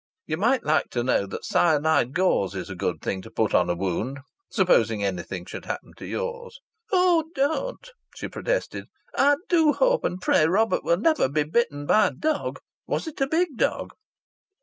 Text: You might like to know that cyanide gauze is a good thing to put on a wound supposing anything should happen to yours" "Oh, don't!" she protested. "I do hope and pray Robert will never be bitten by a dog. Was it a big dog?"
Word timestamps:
You 0.25 0.35
might 0.35 0.63
like 0.63 0.89
to 0.93 1.03
know 1.03 1.27
that 1.27 1.45
cyanide 1.45 2.13
gauze 2.13 2.55
is 2.55 2.71
a 2.71 2.75
good 2.75 3.03
thing 3.03 3.21
to 3.21 3.29
put 3.29 3.53
on 3.53 3.69
a 3.69 3.75
wound 3.75 4.21
supposing 4.49 5.03
anything 5.03 5.45
should 5.45 5.65
happen 5.65 5.93
to 5.97 6.07
yours" 6.07 6.59
"Oh, 6.91 7.25
don't!" 7.35 7.87
she 8.15 8.27
protested. 8.27 8.87
"I 9.15 9.35
do 9.47 9.73
hope 9.73 10.03
and 10.03 10.19
pray 10.19 10.47
Robert 10.47 10.83
will 10.83 10.97
never 10.97 11.29
be 11.29 11.43
bitten 11.43 11.85
by 11.85 12.07
a 12.07 12.11
dog. 12.11 12.57
Was 12.87 13.05
it 13.05 13.21
a 13.21 13.27
big 13.27 13.57
dog?" 13.57 13.93